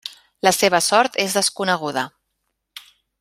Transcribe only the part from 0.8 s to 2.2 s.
sort és desconeguda.